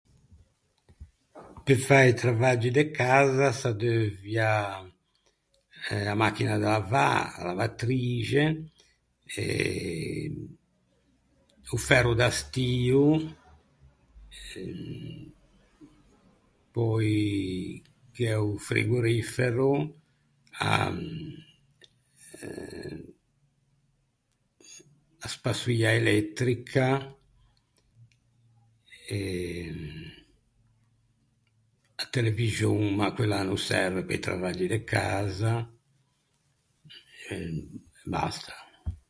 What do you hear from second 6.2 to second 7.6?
machina da lavâ, a